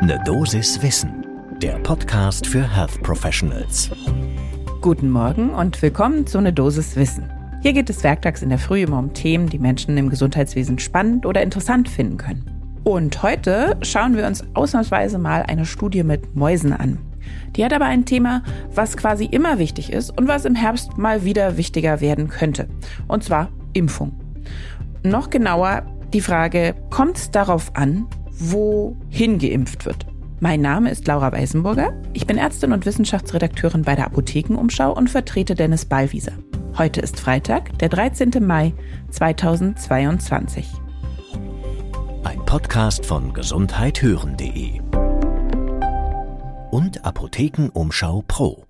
[0.00, 1.26] Ne Dosis Wissen,
[1.60, 3.90] der Podcast für Health Professionals.
[4.80, 7.28] Guten Morgen und willkommen zu Ne Dosis Wissen.
[7.62, 11.26] Hier geht es werktags in der Früh immer um Themen, die Menschen im Gesundheitswesen spannend
[11.26, 12.80] oder interessant finden können.
[12.84, 16.98] Und heute schauen wir uns ausnahmsweise mal eine Studie mit Mäusen an.
[17.56, 21.24] Die hat aber ein Thema, was quasi immer wichtig ist und was im Herbst mal
[21.24, 22.68] wieder wichtiger werden könnte.
[23.08, 24.12] Und zwar Impfung.
[25.02, 28.06] Noch genauer die Frage, kommt es darauf an,
[28.38, 30.06] wohin geimpft wird?
[30.40, 31.92] Mein Name ist Laura Weisenburger.
[32.12, 36.32] Ich bin Ärztin und Wissenschaftsredakteurin bei der Apothekenumschau und vertrete Dennis Ballwieser.
[36.76, 38.30] Heute ist Freitag, der 13.
[38.40, 38.72] Mai
[39.10, 40.68] 2022.
[42.22, 44.80] Ein Podcast von gesundheithören.de
[46.70, 48.64] und Apothekenumschau Pro.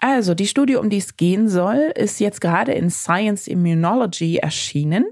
[0.00, 5.06] Also, die Studie, um die es gehen soll, ist jetzt gerade in Science Immunology erschienen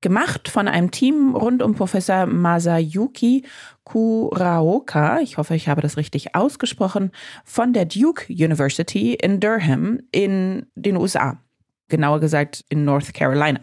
[0.00, 3.44] gemacht von einem Team rund um Professor Masayuki
[3.84, 7.10] Kuraoka, ich hoffe, ich habe das richtig ausgesprochen,
[7.44, 11.38] von der Duke University in Durham in den USA,
[11.88, 13.60] genauer gesagt in North Carolina.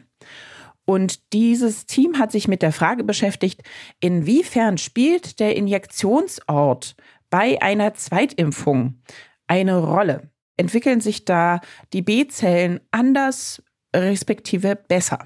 [0.85, 3.61] Und dieses Team hat sich mit der Frage beschäftigt,
[3.99, 6.95] inwiefern spielt der Injektionsort
[7.29, 9.01] bei einer Zweitimpfung
[9.47, 10.29] eine Rolle?
[10.55, 11.59] Entwickeln sich da
[11.93, 13.61] die B-Zellen anders
[13.93, 15.19] respektive besser?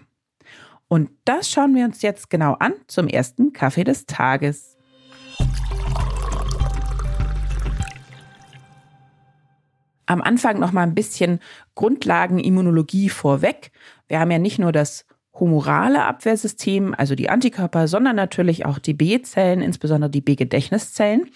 [0.92, 4.76] Und das schauen wir uns jetzt genau an zum ersten Kaffee des Tages.
[10.06, 11.40] Am Anfang noch mal ein bisschen
[11.76, 13.72] Grundlagenimmunologie vorweg.
[14.10, 18.94] Wir haben ja nicht nur das humorale Abwehrsystem, also die Antikörper, sondern natürlich auch die
[18.94, 21.30] B-Zellen, insbesondere die B-Gedächtniszellen,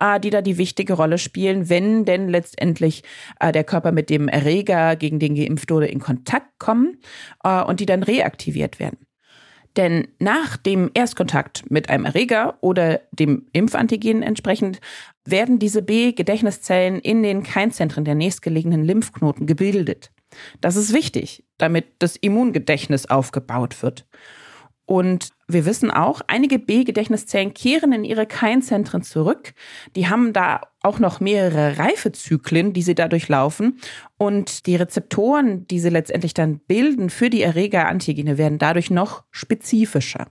[0.00, 3.04] äh, die da die wichtige Rolle spielen, wenn denn letztendlich
[3.38, 6.98] äh, der Körper mit dem Erreger, gegen den geimpft wurde, in Kontakt kommen
[7.44, 8.98] äh, und die dann reaktiviert werden.
[9.76, 14.80] Denn nach dem Erstkontakt mit einem Erreger oder dem Impfantigen entsprechend
[15.24, 20.10] werden diese B-Gedächtniszellen in den Keimzentren der nächstgelegenen Lymphknoten gebildet.
[20.60, 24.06] Das ist wichtig, damit das Immungedächtnis aufgebaut wird.
[24.86, 29.52] Und wir wissen auch, einige B-Gedächtniszellen kehren in ihre Keimzentren zurück.
[29.96, 33.80] Die haben da auch noch mehrere Reifezyklen, die sie dadurch laufen.
[34.16, 40.28] Und die Rezeptoren, die sie letztendlich dann bilden für die Erregerantigene, werden dadurch noch spezifischer.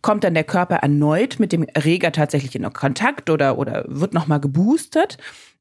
[0.00, 4.40] Kommt dann der Körper erneut mit dem Erreger tatsächlich in Kontakt oder, oder wird nochmal
[4.40, 5.18] geboostert,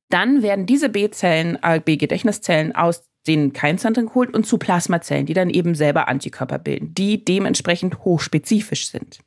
[0.10, 5.50] dann werden diese B-Zellen, äh, B-Gedächtniszellen aus den Keimzentren geholt und zu Plasmazellen, die dann
[5.50, 9.20] eben selber Antikörper bilden, die dementsprechend hochspezifisch sind.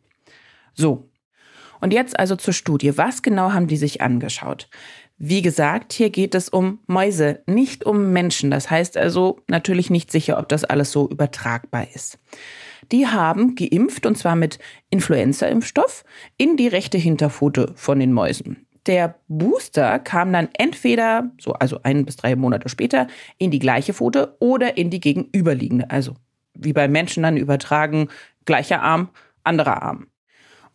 [0.75, 1.09] So.
[1.81, 2.97] Und jetzt also zur Studie.
[2.97, 4.69] Was genau haben die sich angeschaut?
[5.17, 8.51] Wie gesagt, hier geht es um Mäuse, nicht um Menschen.
[8.51, 12.19] Das heißt also natürlich nicht sicher, ob das alles so übertragbar ist.
[12.91, 14.59] Die haben geimpft und zwar mit
[14.91, 16.05] Influenza-Impfstoff
[16.37, 22.05] in die rechte Hinterpfote von den Mäusen der Booster kam dann entweder, so also ein
[22.05, 23.07] bis drei Monate später,
[23.39, 25.91] in die gleiche Pfote oder in die gegenüberliegende.
[25.91, 26.15] Also
[26.55, 28.09] wie bei Menschen dann übertragen,
[28.45, 29.09] gleicher Arm,
[29.43, 30.07] anderer Arm.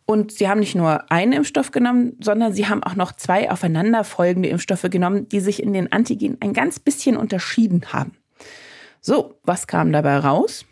[0.06, 4.48] Und sie haben nicht nur einen Impfstoff genommen, sondern sie haben auch noch zwei aufeinanderfolgende
[4.48, 8.16] Impfstoffe genommen, die sich in den Antigenen ein ganz bisschen unterschieden haben.
[9.00, 10.66] So, was kam dabei raus?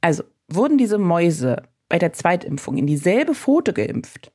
[0.00, 4.30] Also, wurden diese Mäuse bei der Zweitimpfung in dieselbe Pfote geimpft,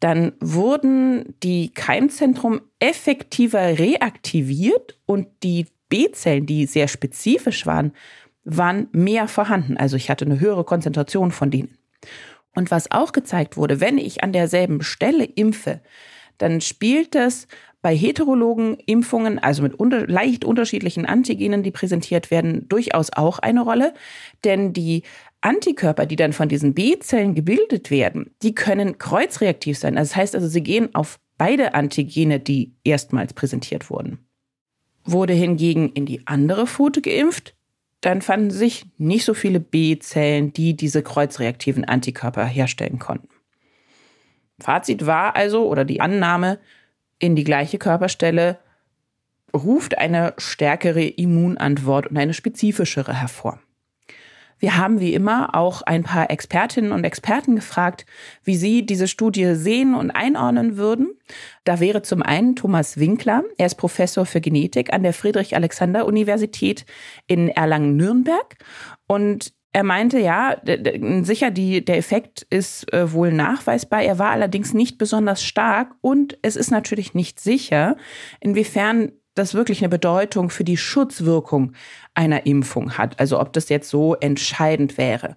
[0.00, 7.92] dann wurden die Keimzentrum effektiver reaktiviert und die B-Zellen, die sehr spezifisch waren,
[8.44, 9.76] waren mehr vorhanden.
[9.76, 11.76] Also ich hatte eine höhere Konzentration von denen.
[12.54, 15.80] Und was auch gezeigt wurde, wenn ich an derselben Stelle impfe,
[16.38, 17.46] dann spielt es
[17.80, 23.60] bei heterologen Impfungen, also mit unter leicht unterschiedlichen Antigenen, die präsentiert werden, durchaus auch eine
[23.60, 23.94] Rolle.
[24.44, 25.04] Denn die
[25.40, 29.94] Antikörper, die dann von diesen B-Zellen gebildet werden, die können kreuzreaktiv sein.
[29.94, 34.18] Das heißt also, sie gehen auf beide Antigene, die erstmals präsentiert wurden.
[35.04, 37.54] Wurde hingegen in die andere Pfote geimpft,
[38.00, 43.28] dann fanden sich nicht so viele B-Zellen, die diese kreuzreaktiven Antikörper herstellen konnten.
[44.60, 46.58] Fazit war also, oder die Annahme,
[47.18, 48.58] in die gleiche Körperstelle
[49.54, 53.60] ruft eine stärkere Immunantwort und eine spezifischere hervor.
[54.58, 58.06] Wir haben wie immer auch ein paar Expertinnen und Experten gefragt,
[58.42, 61.14] wie sie diese Studie sehen und einordnen würden.
[61.64, 63.44] Da wäre zum einen Thomas Winkler.
[63.56, 66.86] Er ist Professor für Genetik an der Friedrich-Alexander-Universität
[67.26, 68.56] in Erlangen-Nürnberg.
[69.06, 70.56] Und er meinte, ja,
[71.22, 74.02] sicher, die, der Effekt ist äh, wohl nachweisbar.
[74.02, 77.96] Er war allerdings nicht besonders stark und es ist natürlich nicht sicher,
[78.40, 81.72] inwiefern das wirklich eine Bedeutung für die Schutzwirkung
[82.14, 83.18] einer Impfung hat.
[83.20, 85.34] Also ob das jetzt so entscheidend wäre.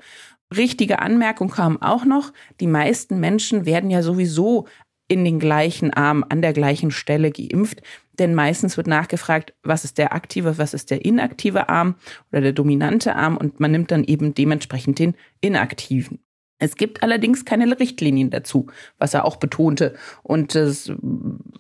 [0.56, 4.68] richtige Anmerkung kam auch noch, die meisten Menschen werden ja sowieso
[5.07, 7.81] in den gleichen Arm an der gleichen Stelle geimpft.
[8.18, 11.95] Denn meistens wird nachgefragt, was ist der aktive, was ist der inaktive Arm
[12.31, 16.19] oder der dominante Arm und man nimmt dann eben dementsprechend den inaktiven.
[16.62, 18.68] Es gibt allerdings keine Richtlinien dazu,
[19.00, 19.96] was er auch betonte.
[20.22, 20.92] Und es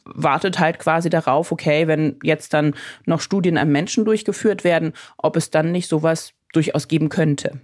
[0.05, 2.75] wartet halt quasi darauf, okay, wenn jetzt dann
[3.05, 7.59] noch Studien am Menschen durchgeführt werden, ob es dann nicht sowas durchaus geben könnte.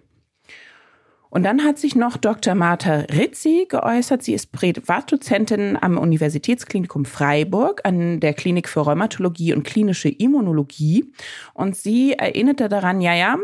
[1.30, 2.56] Und dann hat sich noch Dr.
[2.56, 4.24] Martha Rizzi geäußert.
[4.24, 11.12] Sie ist Privatdozentin am Universitätsklinikum Freiburg an der Klinik für Rheumatologie und klinische Immunologie.
[11.54, 13.38] Und sie erinnerte daran, ja, ja,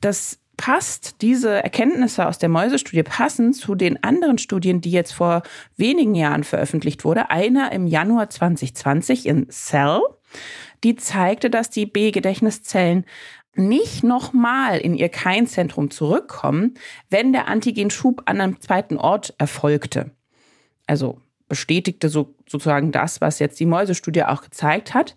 [0.00, 5.42] das passt diese Erkenntnisse aus der Mäusestudie passen zu den anderen Studien, die jetzt vor
[5.76, 7.30] wenigen Jahren veröffentlicht wurde.
[7.30, 10.00] Einer im Januar 2020 in Cell,
[10.84, 13.04] die zeigte, dass die B-Gedächtniszellen
[13.54, 16.74] nicht nochmal in ihr Keinzentrum zurückkommen,
[17.10, 20.12] wenn der Antigenschub an einem zweiten Ort erfolgte.
[20.86, 25.16] Also bestätigte so, sozusagen das, was jetzt die Mäusestudie auch gezeigt hat.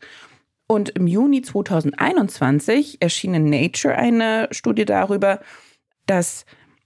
[0.68, 5.40] Und im Juni 2021 erschien in Nature eine Studie darüber,
[6.08, 6.46] dass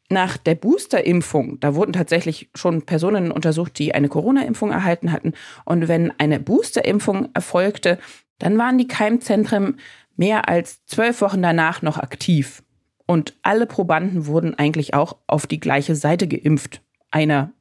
[0.09, 5.33] nach der Boosterimpfung, da wurden tatsächlich schon Personen untersucht, die eine Corona-Impfung erhalten hatten.
[5.65, 7.99] Und wenn eine Boosterimpfung erfolgte,
[8.39, 9.79] dann waren die Keimzentren
[10.15, 12.63] mehr als zwölf Wochen danach noch aktiv.
[13.05, 16.81] Und alle Probanden wurden eigentlich auch auf die gleiche Seite geimpft.
[17.11, 17.53] Einer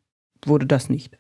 [0.45, 1.19] wurde das nicht.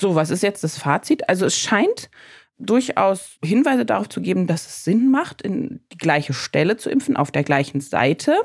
[0.00, 1.28] So, was ist jetzt das Fazit?
[1.28, 2.10] Also es scheint
[2.58, 7.16] durchaus Hinweise darauf zu geben, dass es Sinn macht, in die gleiche Stelle zu impfen,
[7.16, 8.36] auf der gleichen Seite.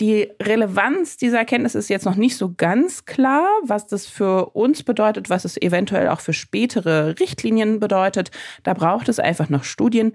[0.00, 4.82] Die Relevanz dieser Erkenntnis ist jetzt noch nicht so ganz klar, was das für uns
[4.82, 8.30] bedeutet, was es eventuell auch für spätere Richtlinien bedeutet.
[8.62, 10.14] Da braucht es einfach noch Studien.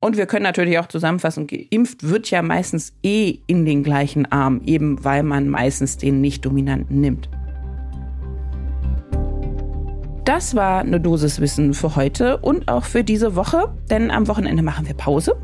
[0.00, 4.62] Und wir können natürlich auch zusammenfassen, geimpft wird ja meistens eh in den gleichen Arm,
[4.64, 7.28] eben weil man meistens den nicht-dominanten nimmt.
[10.28, 14.62] Das war eine Dosis Wissen für heute und auch für diese Woche, denn am Wochenende
[14.62, 15.34] machen wir Pause.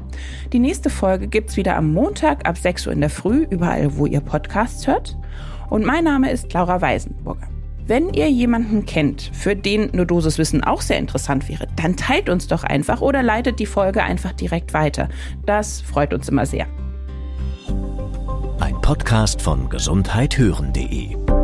[0.52, 3.96] Die nächste Folge gibt es wieder am Montag ab 6 Uhr in der Früh, überall,
[3.96, 5.16] wo ihr Podcasts hört.
[5.70, 7.48] Und mein Name ist Laura Weisenburger.
[7.86, 12.28] Wenn ihr jemanden kennt, für den eine Dosis Wissen auch sehr interessant wäre, dann teilt
[12.28, 15.08] uns doch einfach oder leitet die Folge einfach direkt weiter.
[15.46, 16.66] Das freut uns immer sehr.
[18.60, 21.43] Ein Podcast von gesundheithören.de